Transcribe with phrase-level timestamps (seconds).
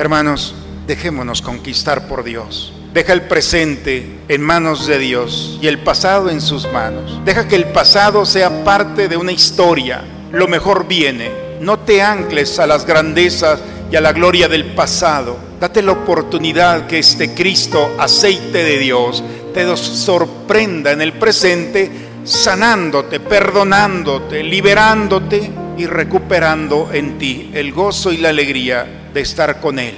[0.00, 0.54] Hermanos,
[0.86, 2.72] dejémonos conquistar por Dios.
[2.94, 7.20] Deja el presente en manos de Dios y el pasado en sus manos.
[7.26, 10.02] Deja que el pasado sea parte de una historia.
[10.32, 11.30] Lo mejor viene.
[11.60, 13.60] No te ancles a las grandezas
[13.92, 15.36] y a la gloria del pasado.
[15.60, 19.22] Date la oportunidad que este Cristo, aceite de Dios,
[19.52, 21.90] te sorprenda en el presente,
[22.24, 29.78] sanándote, perdonándote, liberándote y recuperando en ti el gozo y la alegría de estar con
[29.78, 29.96] Él.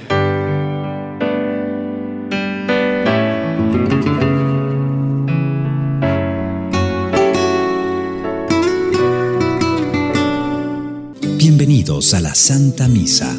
[11.37, 13.35] Bienvenidos a la Santa Misa.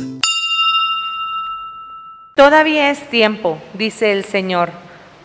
[2.34, 4.70] Todavía es tiempo, dice el Señor.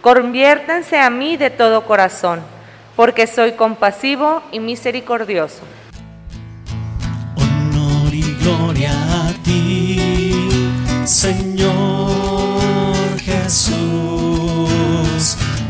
[0.02, 2.40] Conviértanse a mí de todo corazón,
[2.96, 5.62] porque soy compasivo y misericordioso.
[7.36, 9.29] Honor y gloria
[11.10, 11.72] Señor
[13.20, 13.80] Jesús.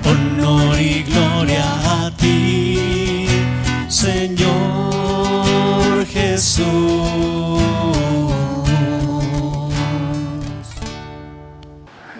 [0.03, 1.63] Honor y gloria
[2.05, 3.25] a ti,
[3.87, 4.49] Señor
[6.07, 6.67] Jesús.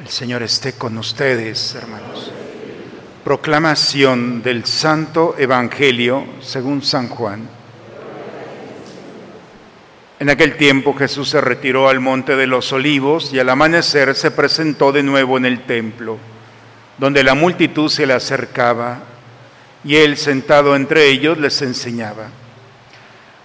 [0.08, 2.32] Señor esté con ustedes, hermanos.
[3.26, 7.59] Proclamación del Santo Evangelio según San Juan.
[10.20, 14.32] En aquel tiempo Jesús se retiró al monte de los olivos y al amanecer se
[14.32, 16.18] presentó de nuevo en el templo,
[16.98, 19.00] donde la multitud se le acercaba
[19.86, 22.28] y él sentado entre ellos les enseñaba.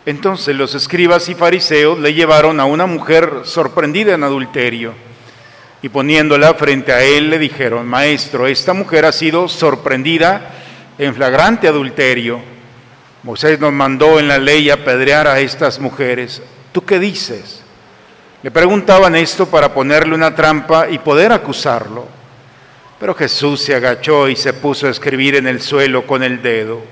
[0.04, 4.94] Entonces los escribas y fariseos le llevaron a una mujer sorprendida en adulterio
[5.80, 10.50] y poniéndola frente a él le dijeron, Maestro, esta mujer ha sido sorprendida
[10.98, 12.40] en flagrante adulterio.
[13.22, 16.42] Moisés nos mandó en la ley apedrear a estas mujeres.
[16.74, 17.62] ¿Tú qué dices?
[18.42, 22.08] Le preguntaban esto para ponerle una trampa y poder acusarlo.
[22.98, 26.82] Pero Jesús se agachó y se puso a escribir en el suelo con el dedo.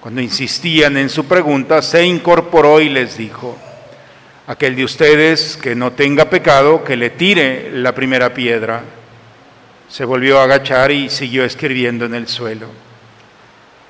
[0.00, 3.56] Cuando insistían en su pregunta, se incorporó y les dijo,
[4.48, 8.82] aquel de ustedes que no tenga pecado, que le tire la primera piedra.
[9.88, 12.66] Se volvió a agachar y siguió escribiendo en el suelo.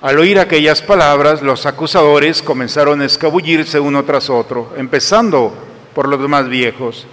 [0.03, 5.53] Al oír aquellas palabras, los acusadores comenzaron a escabullirse uno tras otro, empezando
[5.94, 7.06] por los más viejos,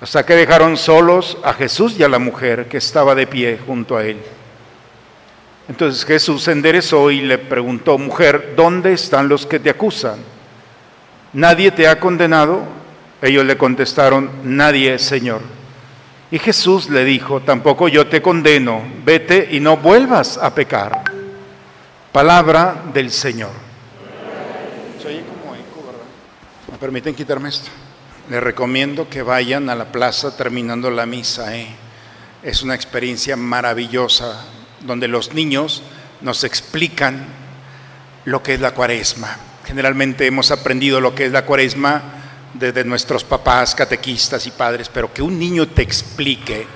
[0.00, 3.96] hasta que dejaron solos a Jesús y a la mujer que estaba de pie junto
[3.96, 4.18] a él.
[5.68, 10.18] Entonces Jesús se enderezó y le preguntó, mujer, ¿dónde están los que te acusan?
[11.34, 12.62] ¿Nadie te ha condenado?
[13.22, 15.42] Ellos le contestaron, nadie, Señor.
[16.32, 21.07] Y Jesús le dijo, tampoco yo te condeno, vete y no vuelvas a pecar.
[22.12, 23.50] Palabra del Señor.
[26.70, 27.68] ¿Me permiten quitarme esto?
[28.30, 31.54] Les recomiendo que vayan a la plaza terminando la misa.
[31.54, 31.68] ¿eh?
[32.42, 34.44] Es una experiencia maravillosa
[34.80, 35.82] donde los niños
[36.22, 37.26] nos explican
[38.24, 39.36] lo que es la cuaresma.
[39.66, 42.02] Generalmente hemos aprendido lo que es la cuaresma
[42.54, 46.66] desde nuestros papás, catequistas y padres, pero que un niño te explique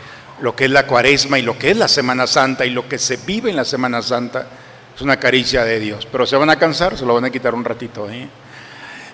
[0.42, 2.98] lo que es la cuaresma y lo que es la Semana Santa y lo que
[2.98, 4.46] se vive en la Semana Santa
[4.94, 6.06] es una caricia de Dios.
[6.10, 8.08] Pero se van a cansar, se lo van a quitar un ratito.
[8.10, 8.28] ¿eh?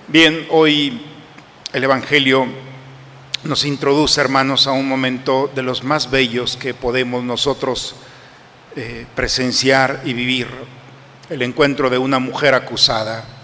[0.09, 1.03] Bien, hoy
[1.73, 2.47] el Evangelio
[3.45, 7.97] nos introduce, hermanos, a un momento de los más bellos que podemos nosotros
[8.77, 10.49] eh, presenciar y vivir,
[11.31, 13.39] el encuentro de una mujer acusada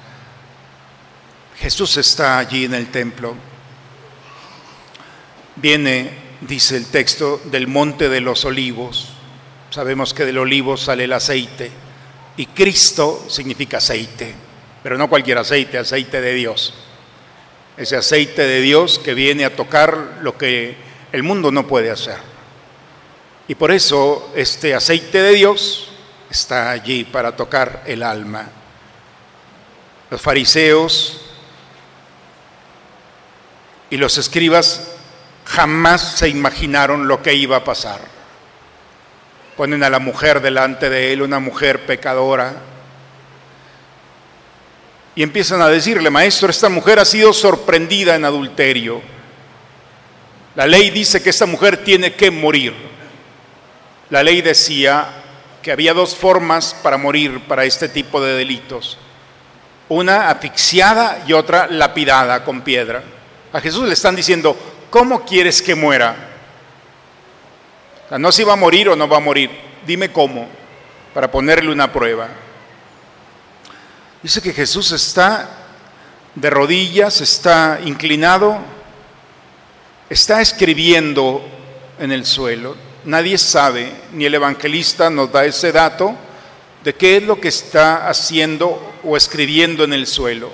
[1.59, 3.34] Jesús está allí en el templo.
[5.56, 9.11] Viene, dice el texto, del monte de los olivos.
[9.71, 11.71] Sabemos que del olivo sale el aceite.
[12.37, 14.34] Y Cristo significa aceite,
[14.83, 16.75] pero no cualquier aceite, aceite de Dios.
[17.77, 20.77] Ese aceite de Dios que viene a tocar lo que
[21.12, 22.19] el mundo no puede hacer.
[23.47, 25.89] Y por eso este aceite de Dios
[26.31, 28.49] está allí para tocar el alma.
[30.11, 31.21] Los fariseos
[33.91, 34.89] y los escribas
[35.44, 38.13] jamás se imaginaron lo que iba a pasar.
[39.56, 42.55] Ponen a la mujer delante de él, una mujer pecadora,
[45.17, 49.01] y empiezan a decirle, maestro, esta mujer ha sido sorprendida en adulterio.
[50.56, 52.75] La ley dice que esta mujer tiene que morir.
[54.11, 55.06] La ley decía
[55.62, 58.99] que había dos formas para morir para este tipo de delitos.
[59.89, 63.03] Una asfixiada y otra lapidada con piedra.
[63.53, 64.56] A Jesús le están diciendo,
[64.91, 66.33] ¿cómo quieres que muera?
[68.11, 69.51] No si va a morir o no va a morir,
[69.87, 70.49] dime cómo,
[71.12, 72.29] para ponerle una prueba.
[74.23, 75.49] Dice que Jesús está
[76.35, 78.75] de rodillas, está inclinado
[80.09, 81.45] está escribiendo
[81.99, 82.77] en el suelo.
[83.05, 86.15] Nadie sabe, ni el evangelista nos da ese dato
[86.83, 90.51] de qué es lo que está haciendo o escribiendo en el suelo.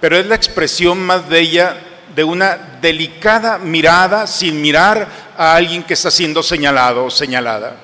[0.00, 1.76] Pero es la expresión más bella
[2.14, 7.76] de una delicada mirada sin mirar a alguien que está siendo señalado o señalada.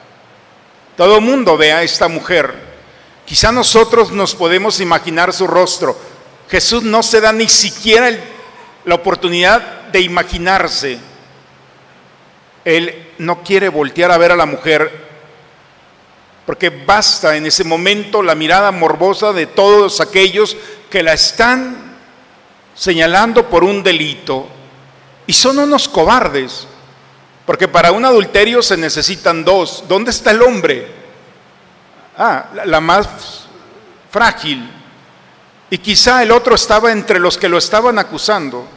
[0.97, 2.55] Todo el mundo ve a esta mujer.
[3.25, 5.97] Quizá nosotros nos podemos imaginar su rostro.
[6.49, 8.11] Jesús no se da ni siquiera
[8.85, 10.99] la oportunidad de imaginarse.
[12.65, 15.07] Él no quiere voltear a ver a la mujer
[16.47, 20.57] porque basta en ese momento la mirada morbosa de todos aquellos
[20.89, 21.86] que la están
[22.77, 24.47] señalando por un delito
[25.27, 26.69] y son unos cobardes,
[27.45, 29.85] porque para un adulterio se necesitan dos.
[29.89, 30.87] ¿Dónde está el hombre?
[32.17, 33.47] Ah, la más
[34.11, 34.71] frágil.
[35.71, 38.69] Y quizá el otro estaba entre los que lo estaban acusando.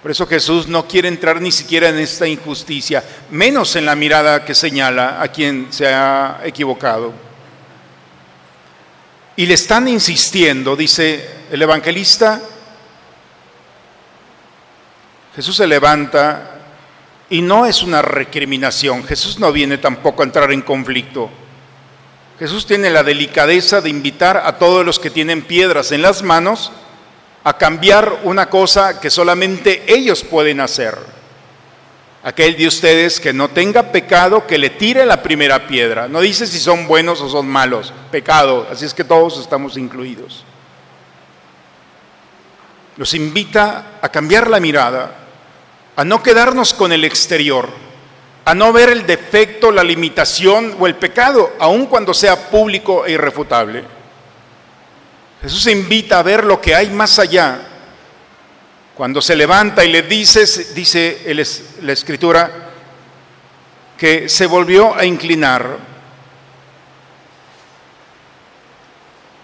[0.00, 4.44] Por eso Jesús no quiere entrar ni siquiera en esta injusticia, menos en la mirada
[4.44, 7.12] que señala a quien se ha equivocado.
[9.36, 12.40] Y le están insistiendo, dice el evangelista,
[15.38, 16.50] Jesús se levanta
[17.30, 21.30] y no es una recriminación, Jesús no viene tampoco a entrar en conflicto.
[22.40, 26.72] Jesús tiene la delicadeza de invitar a todos los que tienen piedras en las manos
[27.44, 30.98] a cambiar una cosa que solamente ellos pueden hacer.
[32.24, 36.08] Aquel de ustedes que no tenga pecado, que le tire la primera piedra.
[36.08, 40.44] No dice si son buenos o son malos, pecado, así es que todos estamos incluidos.
[42.96, 45.26] Los invita a cambiar la mirada,
[45.98, 47.68] a no quedarnos con el exterior,
[48.44, 53.12] a no ver el defecto, la limitación o el pecado, aun cuando sea público e
[53.12, 53.98] irrefutable
[55.42, 57.60] Jesús invita a ver lo que hay más allá.
[58.94, 61.22] Cuando se levanta y le dice, dice
[61.82, 62.70] la escritura,
[63.96, 65.78] que se volvió a inclinar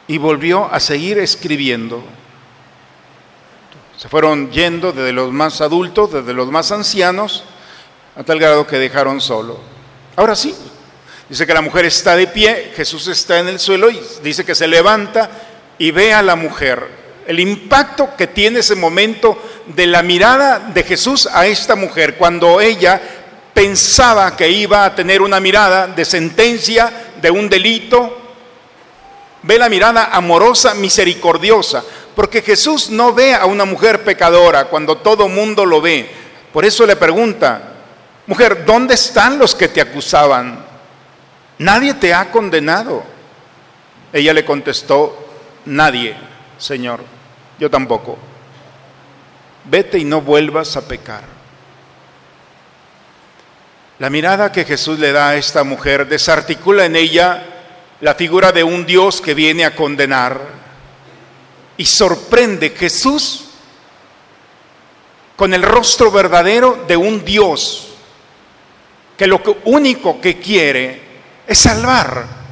[0.09, 2.05] y volvió a seguir escribiendo.
[4.05, 7.43] Se fueron yendo desde los más adultos, desde los más ancianos,
[8.15, 9.59] a tal grado que dejaron solo.
[10.15, 10.55] Ahora sí,
[11.27, 14.55] dice que la mujer está de pie, Jesús está en el suelo y dice que
[14.55, 15.31] se levanta
[15.79, 16.87] y ve a la mujer.
[17.27, 22.61] El impacto que tiene ese momento de la mirada de Jesús a esta mujer, cuando
[22.61, 23.01] ella
[23.55, 26.93] pensaba que iba a tener una mirada de sentencia
[27.23, 28.19] de un delito,
[29.45, 31.83] ve la mirada amorosa, misericordiosa,
[32.15, 36.11] porque Jesús no ve a una mujer pecadora cuando todo mundo lo ve.
[36.53, 37.73] Por eso le pregunta,
[38.27, 40.65] mujer, ¿dónde están los que te acusaban?
[41.59, 43.03] Nadie te ha condenado.
[44.13, 45.21] Ella le contestó,
[45.67, 46.15] Nadie,
[46.59, 47.01] Señor,
[47.59, 48.19] yo tampoco.
[49.65, 51.23] Vete y no vuelvas a pecar.
[53.99, 57.45] La mirada que Jesús le da a esta mujer desarticula en ella
[58.01, 60.64] la figura de un Dios que viene a condenar
[61.77, 63.45] y sorprende Jesús
[65.37, 67.89] con el rostro verdadero de un Dios
[69.17, 71.03] que lo único que quiere
[71.47, 72.45] es salvar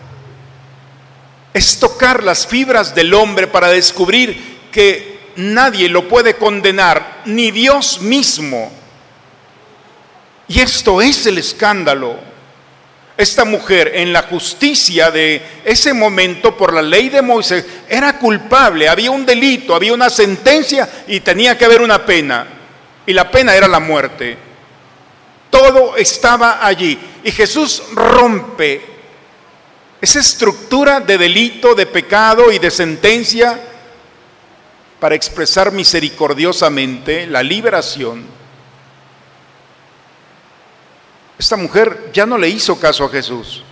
[1.53, 8.01] es tocar las fibras del hombre para descubrir que nadie lo puede condenar, ni Dios
[8.01, 8.73] mismo.
[10.49, 12.32] Y esto es el escándalo.
[13.17, 18.89] Esta mujer en la justicia de ese momento por la ley de Moisés era culpable,
[18.89, 22.47] había un delito, había una sentencia y tenía que haber una pena.
[23.07, 24.39] Y la pena era la muerte.
[25.51, 26.99] Todo estaba allí.
[27.23, 28.81] Y Jesús rompe
[30.01, 33.61] esa estructura de delito, de pecado y de sentencia
[34.99, 38.25] para expresar misericordiosamente la liberación.
[41.43, 43.65] Esta mujer ya no le hizo caso a Jesús.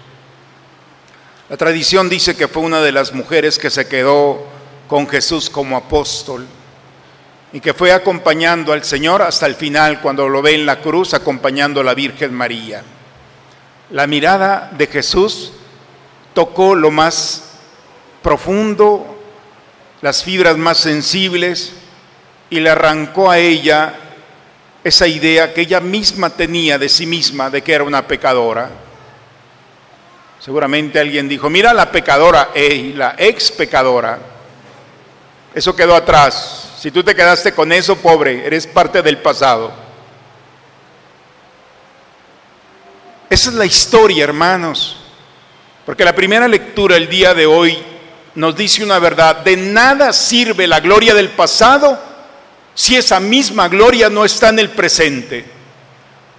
[1.48, 4.44] La tradición dice que fue una de las mujeres que se quedó
[4.88, 6.48] con Jesús como apóstol
[7.52, 11.14] y que fue acompañando al Señor hasta el final cuando lo ve en la cruz
[11.14, 12.82] acompañando a la Virgen María.
[13.90, 15.52] La mirada de Jesús
[16.34, 17.52] tocó lo más
[18.20, 19.16] profundo,
[20.02, 21.74] las fibras más sensibles
[22.50, 23.99] y le arrancó a ella
[24.82, 28.70] esa idea que ella misma tenía de sí misma de que era una pecadora.
[30.38, 32.50] Seguramente alguien dijo, mira la pecadora,
[32.94, 34.18] la ex pecadora.
[35.54, 36.70] Eso quedó atrás.
[36.78, 39.70] Si tú te quedaste con eso, pobre, eres parte del pasado.
[43.28, 44.96] Esa es la historia, hermanos.
[45.84, 47.78] Porque la primera lectura el día de hoy
[48.34, 49.36] nos dice una verdad.
[49.36, 52.09] De nada sirve la gloria del pasado
[52.74, 55.44] si esa misma gloria no está en el presente?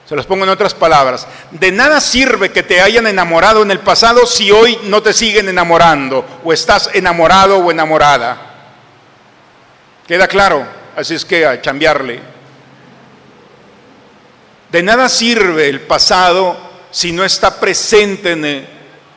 [0.08, 1.26] Se los pongo en otras palabras.
[1.52, 5.48] De nada sirve que te hayan enamorado en el pasado si hoy no te siguen
[5.48, 8.38] enamorando o estás enamorado o enamorada.
[10.06, 10.68] ¿Queda claro?
[10.98, 12.20] Así es que a chambearle.
[14.70, 16.58] De nada sirve el pasado
[16.92, 18.68] si no está presente en el,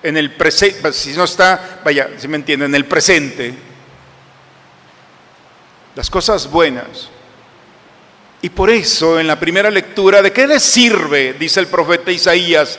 [0.02, 3.54] en el presente, si no está, vaya, si me entienden, en el presente.
[5.94, 7.08] Las cosas buenas
[8.44, 12.78] y por eso en la primera lectura, ¿de qué le sirve, dice el profeta Isaías,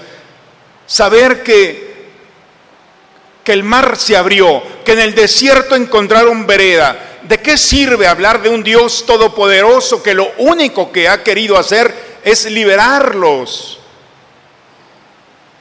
[0.86, 2.12] saber que,
[3.44, 7.18] que el mar se abrió, que en el desierto encontraron vereda?
[7.24, 12.20] ¿De qué sirve hablar de un Dios todopoderoso que lo único que ha querido hacer
[12.24, 13.80] es liberarlos?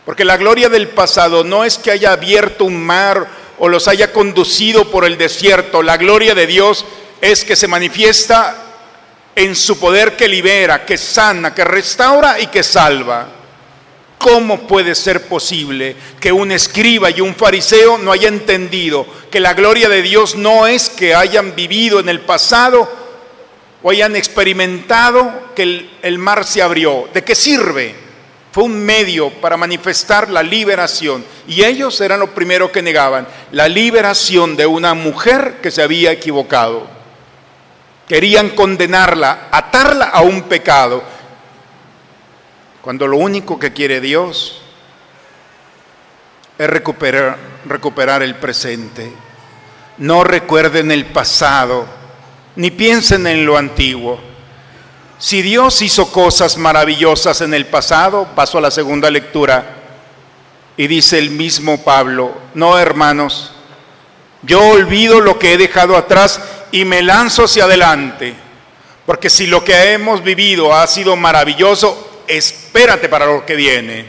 [0.04, 3.26] Porque la gloria del pasado no es que haya abierto un mar
[3.58, 5.82] o los haya conducido por el desierto.
[5.82, 6.84] La gloria de Dios
[7.24, 8.54] es que se manifiesta
[9.34, 13.28] en su poder que libera, que sana, que restaura y que salva.
[14.18, 19.54] ¿Cómo puede ser posible que un escriba y un fariseo no haya entendido que la
[19.54, 22.90] gloria de Dios no es que hayan vivido en el pasado
[23.82, 27.08] o hayan experimentado que el, el mar se abrió?
[27.14, 27.94] ¿De qué sirve?
[28.52, 31.24] Fue un medio para manifestar la liberación.
[31.48, 36.12] Y ellos eran lo primero que negaban, la liberación de una mujer que se había
[36.12, 36.94] equivocado.
[38.08, 41.02] Querían condenarla, atarla a un pecado,
[42.82, 44.61] cuando lo único que quiere Dios
[46.58, 49.11] es recuperar, recuperar el presente.
[49.96, 51.87] No recuerden el pasado,
[52.56, 54.20] ni piensen en lo antiguo.
[55.18, 59.76] Si Dios hizo cosas maravillosas en el pasado, paso a la segunda lectura,
[60.76, 63.52] y dice el mismo Pablo, no hermanos,
[64.42, 66.40] yo olvido lo que he dejado atrás
[66.74, 68.34] y me lanzo hacia adelante.
[69.06, 74.04] Porque si lo que hemos vivido ha sido maravilloso, espérate para lo que viene.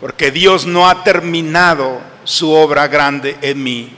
[0.00, 3.96] Porque Dios no ha terminado su obra grande en mí.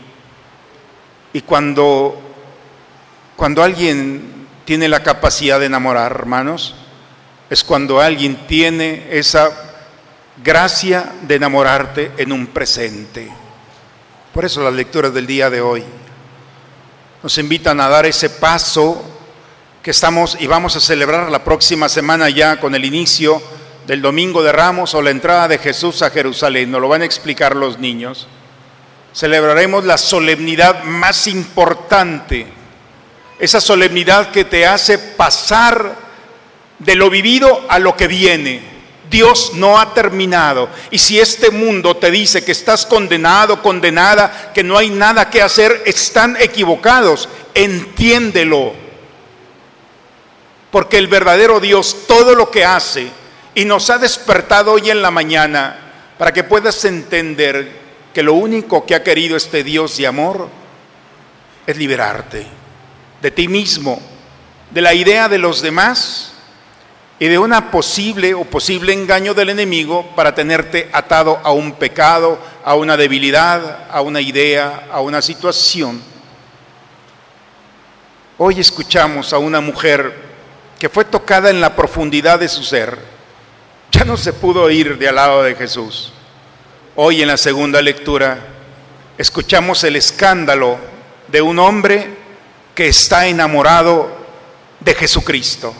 [1.34, 2.18] Y cuando,
[3.36, 6.74] cuando alguien tiene la capacidad de enamorar, hermanos,
[7.50, 9.50] es cuando alguien tiene esa
[10.42, 13.28] gracia de enamorarte en un presente.
[14.32, 15.84] Por eso las lecturas del día de hoy
[17.22, 19.02] nos invitan a dar ese paso
[19.82, 23.42] que estamos y vamos a celebrar la próxima semana ya con el inicio
[23.86, 26.70] del Domingo de Ramos o la entrada de Jesús a Jerusalén.
[26.70, 28.26] Nos lo van a explicar los niños.
[29.12, 32.46] Celebraremos la solemnidad más importante,
[33.38, 35.96] esa solemnidad que te hace pasar
[36.78, 38.69] de lo vivido a lo que viene.
[39.10, 40.68] Dios no ha terminado.
[40.90, 45.42] Y si este mundo te dice que estás condenado, condenada, que no hay nada que
[45.42, 47.28] hacer, están equivocados.
[47.52, 48.72] Entiéndelo.
[50.70, 53.08] Porque el verdadero Dios todo lo que hace
[53.56, 55.76] y nos ha despertado hoy en la mañana
[56.16, 57.80] para que puedas entender
[58.14, 60.48] que lo único que ha querido este Dios de amor
[61.66, 62.46] es liberarte
[63.20, 64.00] de ti mismo,
[64.70, 66.29] de la idea de los demás
[67.22, 72.38] y de una posible o posible engaño del enemigo para tenerte atado a un pecado,
[72.64, 76.02] a una debilidad, a una idea, a una situación.
[78.38, 80.30] Hoy escuchamos a una mujer
[80.78, 82.98] que fue tocada en la profundidad de su ser.
[83.92, 86.14] Ya no se pudo ir de al lado de Jesús.
[86.96, 88.38] Hoy en la segunda lectura
[89.18, 90.78] escuchamos el escándalo
[91.28, 92.16] de un hombre
[92.74, 94.10] que está enamorado
[94.80, 95.74] de Jesucristo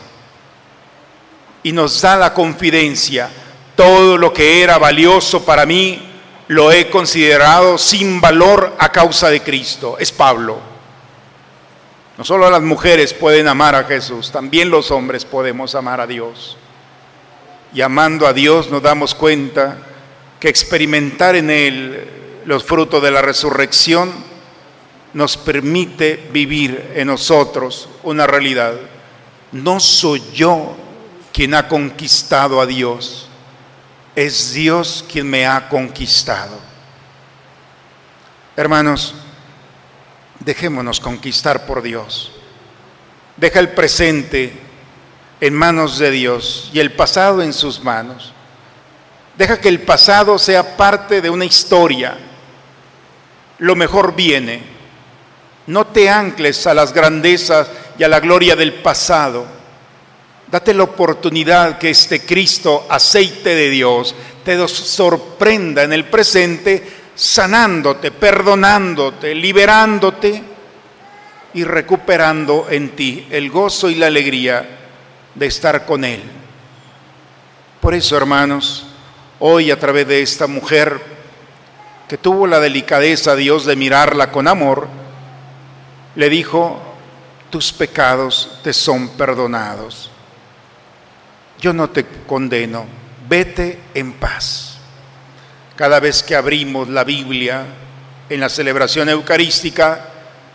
[1.63, 3.29] y nos da la confidencia.
[3.75, 6.01] Todo lo que era valioso para mí
[6.47, 9.97] lo he considerado sin valor a causa de Cristo.
[9.99, 10.59] Es Pablo.
[12.17, 16.57] No solo las mujeres pueden amar a Jesús, también los hombres podemos amar a Dios.
[17.73, 19.77] Y amando a Dios nos damos cuenta
[20.39, 22.09] que experimentar en Él
[22.45, 24.11] los frutos de la resurrección
[25.13, 28.73] nos permite vivir en nosotros una realidad.
[29.51, 30.75] No soy yo
[31.33, 33.27] quien ha conquistado a Dios.
[34.15, 36.59] Es Dios quien me ha conquistado.
[38.57, 39.15] Hermanos,
[40.39, 42.31] dejémonos conquistar por Dios.
[43.37, 44.53] Deja el presente
[45.39, 48.33] en manos de Dios y el pasado en sus manos.
[49.37, 52.17] Deja que el pasado sea parte de una historia.
[53.59, 54.61] Lo mejor viene.
[55.67, 59.60] No te ancles a las grandezas y a la gloria del pasado
[60.51, 68.11] Date la oportunidad que este Cristo, aceite de Dios, te sorprenda en el presente, sanándote,
[68.11, 70.43] perdonándote, liberándote
[71.53, 74.79] y recuperando en ti el gozo y la alegría
[75.35, 76.21] de estar con Él.
[77.79, 78.87] Por eso, hermanos,
[79.39, 80.99] hoy a través de esta mujer
[82.09, 84.89] que tuvo la delicadeza Dios de mirarla con amor,
[86.15, 86.77] le dijo,
[87.49, 90.10] tus pecados te son perdonados.
[91.61, 92.87] Yo no te condeno,
[93.29, 94.79] vete en paz.
[95.75, 97.65] Cada vez que abrimos la Biblia
[98.29, 100.07] en la celebración eucarística,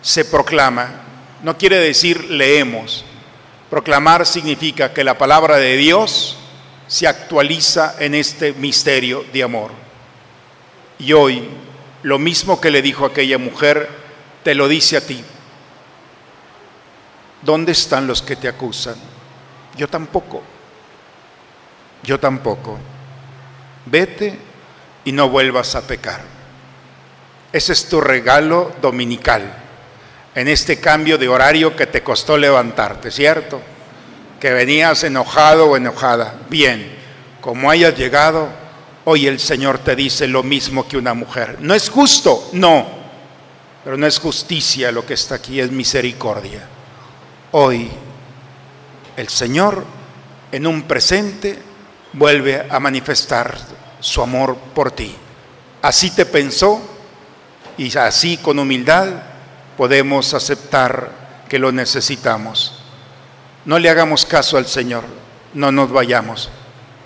[0.02, 0.88] se proclama.
[1.44, 3.04] No quiere decir leemos.
[3.70, 6.38] Proclamar significa que la palabra de Dios
[6.88, 9.70] se actualiza en este misterio de amor.
[10.98, 11.48] Y hoy,
[12.02, 13.88] lo mismo que le dijo aquella mujer,
[14.42, 15.22] te lo dice a ti.
[17.42, 18.96] ¿Dónde están los que te acusan?
[19.76, 20.55] Yo tampoco.
[22.06, 22.78] Yo tampoco.
[23.84, 24.38] Vete
[25.04, 26.22] y no vuelvas a pecar.
[27.52, 29.64] Ese es tu regalo dominical
[30.34, 33.60] en este cambio de horario que te costó levantarte, ¿cierto?
[34.38, 36.34] Que venías enojado o enojada.
[36.50, 36.94] Bien,
[37.40, 38.48] como hayas llegado,
[39.06, 41.56] hoy el Señor te dice lo mismo que una mujer.
[41.60, 42.50] ¿No es justo?
[42.52, 42.86] No,
[43.82, 46.68] pero no es justicia lo que está aquí, es misericordia.
[47.52, 47.90] Hoy
[49.16, 49.84] el Señor
[50.52, 51.58] en un presente
[52.16, 53.56] vuelve a manifestar
[54.00, 55.14] su amor por ti.
[55.82, 56.80] Así te pensó
[57.76, 59.08] y así con humildad
[59.76, 61.10] podemos aceptar
[61.48, 62.82] que lo necesitamos.
[63.64, 65.04] No le hagamos caso al Señor,
[65.54, 66.50] no nos vayamos.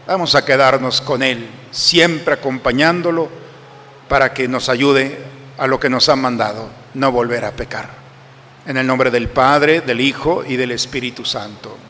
[0.07, 3.29] Vamos a quedarnos con Él, siempre acompañándolo
[4.09, 5.19] para que nos ayude
[5.59, 7.89] a lo que nos ha mandado, no volver a pecar.
[8.67, 11.90] En el nombre del Padre, del Hijo y del Espíritu Santo.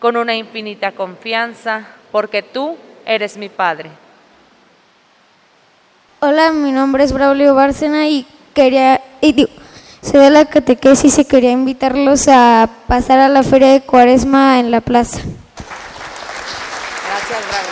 [0.00, 3.90] con una infinita confianza, porque tú eres mi Padre.
[6.20, 9.50] Hola, mi nombre es Braulio Bárcena y quería, y digo,
[10.02, 14.70] soy de la catequesis y quería invitarlos a pasar a la feria de Cuaresma en
[14.70, 15.20] la plaza.
[17.06, 17.70] Gracias, Braulio.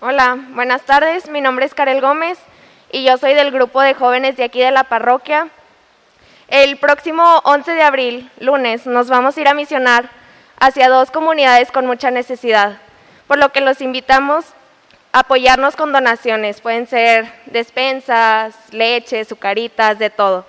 [0.00, 1.28] Hola, buenas tardes.
[1.30, 2.38] Mi nombre es Karel Gómez
[2.92, 5.48] y yo soy del grupo de jóvenes de aquí de la parroquia.
[6.48, 10.10] El próximo 11 de abril, lunes, nos vamos a ir a misionar
[10.58, 12.78] hacia dos comunidades con mucha necesidad
[13.26, 14.46] por lo que los invitamos
[15.12, 16.60] a apoyarnos con donaciones.
[16.60, 20.44] Pueden ser despensas, leche, sucaritas, de todo.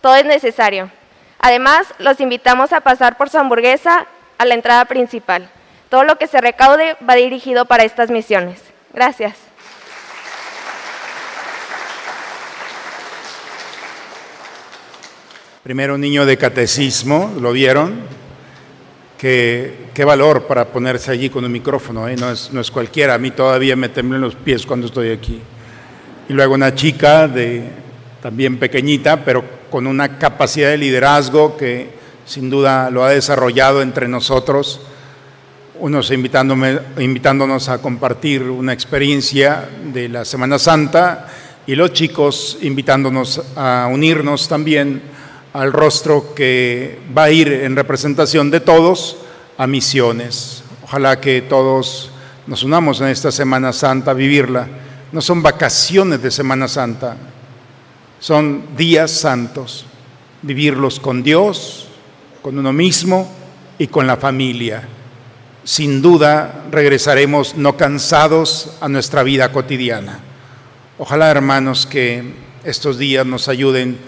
[0.00, 0.90] Todo es necesario.
[1.38, 4.06] Además, los invitamos a pasar por su hamburguesa
[4.38, 5.48] a la entrada principal.
[5.88, 8.62] Todo lo que se recaude va dirigido para estas misiones.
[8.92, 9.51] Gracias.
[15.62, 18.00] Primero niño de catecismo, ¿lo vieron?
[19.16, 22.16] qué, valor para ponerse allí con un micrófono, ¿eh?
[22.16, 25.40] no, es, no es cualquiera, a mí todavía me temblan los pies cuando estoy aquí.
[26.28, 27.62] Y luego una chica de,
[28.20, 31.90] también pequeñita, pero con una capacidad de liderazgo que
[32.26, 34.80] sin duda lo ha desarrollado entre nosotros,
[35.78, 41.28] unos invitándome, invitándonos a compartir una experiencia de la Semana Santa
[41.68, 45.21] y los chicos invitándonos a unirnos también
[45.52, 49.18] al rostro que va a ir en representación de todos
[49.58, 50.62] a misiones.
[50.84, 52.10] Ojalá que todos
[52.46, 54.66] nos unamos en esta Semana Santa a vivirla.
[55.12, 57.16] No son vacaciones de Semana Santa,
[58.18, 59.86] son días santos.
[60.44, 61.86] Vivirlos con Dios,
[62.42, 63.30] con uno mismo
[63.78, 64.88] y con la familia.
[65.62, 70.18] Sin duda regresaremos no cansados a nuestra vida cotidiana.
[70.98, 72.24] Ojalá, hermanos, que
[72.64, 73.98] estos días nos ayuden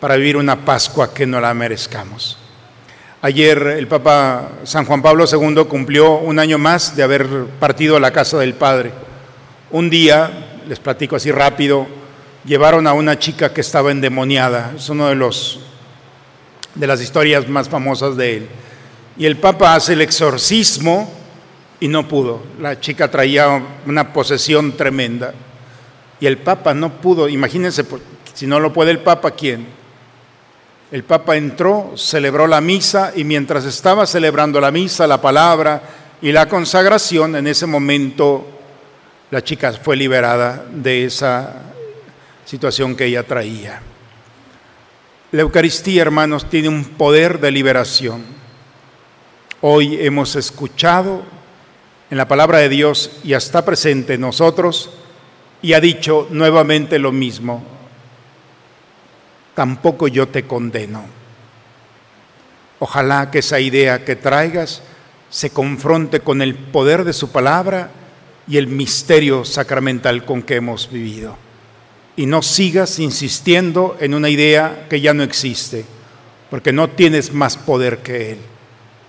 [0.00, 2.38] para vivir una Pascua que no la merezcamos.
[3.20, 7.26] Ayer el Papa San Juan Pablo II cumplió un año más de haber
[7.58, 8.92] partido a la casa del Padre.
[9.72, 11.86] Un día, les platico así rápido,
[12.44, 14.72] llevaron a una chica que estaba endemoniada.
[14.76, 15.58] Es una de, los,
[16.76, 18.48] de las historias más famosas de él.
[19.16, 21.12] Y el Papa hace el exorcismo
[21.80, 22.42] y no pudo.
[22.60, 25.34] La chica traía una posesión tremenda.
[26.20, 27.28] Y el Papa no pudo.
[27.28, 28.00] Imagínense, pues,
[28.32, 29.77] si no lo puede el Papa, ¿quién?
[30.90, 35.82] El Papa entró, celebró la misa y mientras estaba celebrando la misa, la palabra
[36.22, 38.46] y la consagración, en ese momento
[39.30, 41.52] la chica fue liberada de esa
[42.46, 43.82] situación que ella traía.
[45.32, 48.24] La Eucaristía, hermanos, tiene un poder de liberación.
[49.60, 51.22] Hoy hemos escuchado
[52.10, 54.90] en la palabra de Dios y está presente en nosotros
[55.60, 57.77] y ha dicho nuevamente lo mismo.
[59.58, 61.04] Tampoco yo te condeno.
[62.78, 64.82] Ojalá que esa idea que traigas
[65.30, 67.90] se confronte con el poder de su palabra
[68.46, 71.36] y el misterio sacramental con que hemos vivido.
[72.14, 75.84] Y no sigas insistiendo en una idea que ya no existe,
[76.50, 78.38] porque no tienes más poder que Él.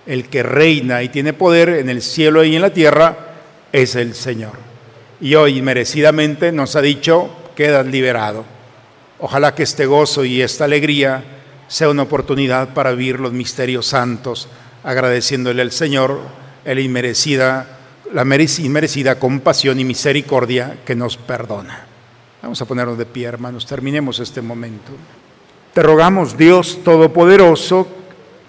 [0.04, 3.36] El que reina y tiene poder en el cielo y en la tierra
[3.70, 4.54] es el Señor.
[5.20, 8.58] Y hoy merecidamente nos ha dicho, quedas liberado.
[9.20, 11.22] Ojalá que este gozo y esta alegría
[11.68, 14.48] sea una oportunidad para vivir los misterios santos,
[14.82, 16.20] agradeciéndole al Señor
[16.64, 17.76] el inmerecida
[18.12, 21.86] la inmerecida compasión y misericordia que nos perdona.
[22.42, 24.92] Vamos a ponernos de pie, hermanos, terminemos este momento.
[25.72, 27.86] Te rogamos, Dios Todopoderoso,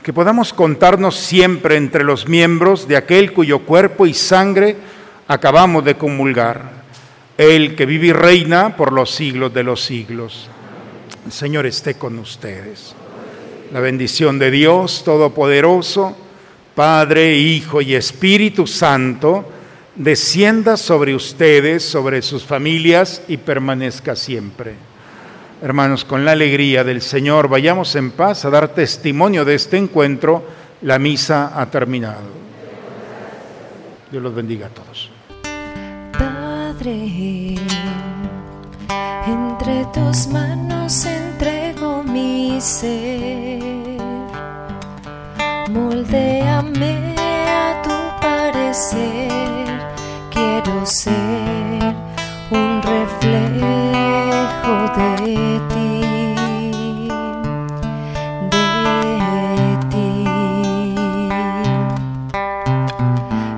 [0.01, 4.77] que podamos contarnos siempre entre los miembros de aquel cuyo cuerpo y sangre
[5.27, 6.81] acabamos de comulgar,
[7.37, 10.49] el que vive y reina por los siglos de los siglos.
[11.25, 12.95] El Señor esté con ustedes.
[13.71, 16.15] La bendición de Dios Todopoderoso,
[16.75, 19.45] Padre, Hijo y Espíritu Santo,
[19.95, 24.73] descienda sobre ustedes, sobre sus familias y permanezca siempre.
[25.61, 30.43] Hermanos, con la alegría del Señor, vayamos en paz a dar testimonio de este encuentro.
[30.81, 32.41] La misa ha terminado.
[34.09, 35.11] Dios los bendiga a todos.
[36.17, 37.55] Padre,
[39.27, 40.70] entre tus manos
[48.71, 49.67] parecer,
[50.29, 51.93] quiero ser
[52.51, 56.01] un reflejo de ti,
[58.49, 60.23] de ti.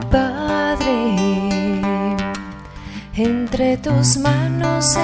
[0.10, 0.98] Padre,
[3.16, 4.98] entre tus manos